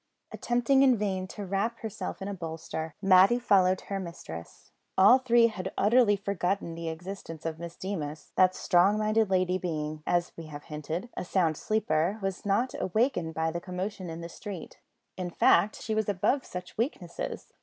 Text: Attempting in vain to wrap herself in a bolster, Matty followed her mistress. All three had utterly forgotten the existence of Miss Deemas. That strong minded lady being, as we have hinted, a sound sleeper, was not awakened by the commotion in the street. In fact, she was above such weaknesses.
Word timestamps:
Attempting 0.31 0.81
in 0.81 0.97
vain 0.97 1.27
to 1.27 1.45
wrap 1.45 1.77
herself 1.81 2.23
in 2.23 2.27
a 2.27 2.33
bolster, 2.33 2.95
Matty 3.03 3.37
followed 3.37 3.81
her 3.81 3.99
mistress. 3.99 4.71
All 4.97 5.19
three 5.19 5.45
had 5.45 5.71
utterly 5.77 6.15
forgotten 6.15 6.73
the 6.73 6.89
existence 6.89 7.45
of 7.45 7.59
Miss 7.59 7.75
Deemas. 7.75 8.31
That 8.35 8.55
strong 8.55 8.97
minded 8.97 9.29
lady 9.29 9.59
being, 9.59 10.01
as 10.07 10.31
we 10.35 10.47
have 10.47 10.63
hinted, 10.63 11.09
a 11.15 11.23
sound 11.23 11.55
sleeper, 11.55 12.17
was 12.19 12.47
not 12.47 12.73
awakened 12.81 13.35
by 13.35 13.51
the 13.51 13.61
commotion 13.61 14.09
in 14.09 14.21
the 14.21 14.27
street. 14.29 14.79
In 15.17 15.29
fact, 15.29 15.79
she 15.79 15.93
was 15.93 16.09
above 16.09 16.47
such 16.47 16.79
weaknesses. 16.79 17.53